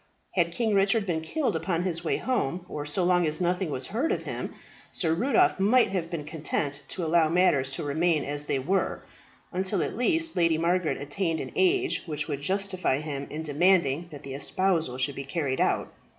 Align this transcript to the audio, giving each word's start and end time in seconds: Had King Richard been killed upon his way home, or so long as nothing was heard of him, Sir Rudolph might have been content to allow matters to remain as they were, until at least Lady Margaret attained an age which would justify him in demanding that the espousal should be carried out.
Had 0.31 0.51
King 0.51 0.73
Richard 0.73 1.05
been 1.05 1.21
killed 1.21 1.55
upon 1.55 1.83
his 1.83 2.03
way 2.03 2.17
home, 2.17 2.65
or 2.67 2.87
so 2.87 3.03
long 3.03 3.27
as 3.27 3.39
nothing 3.39 3.69
was 3.69 3.85
heard 3.85 4.11
of 4.11 4.23
him, 4.23 4.51
Sir 4.91 5.13
Rudolph 5.13 5.59
might 5.59 5.89
have 5.89 6.09
been 6.09 6.25
content 6.25 6.81
to 6.87 7.05
allow 7.05 7.29
matters 7.29 7.69
to 7.69 7.83
remain 7.83 8.25
as 8.25 8.47
they 8.47 8.57
were, 8.57 9.03
until 9.53 9.83
at 9.83 9.95
least 9.95 10.35
Lady 10.35 10.57
Margaret 10.57 10.99
attained 10.99 11.39
an 11.39 11.51
age 11.55 12.01
which 12.07 12.27
would 12.27 12.41
justify 12.41 12.97
him 12.99 13.27
in 13.29 13.43
demanding 13.43 14.07
that 14.09 14.23
the 14.23 14.33
espousal 14.33 14.97
should 14.97 15.13
be 15.13 15.23
carried 15.23 15.61
out. 15.61 15.93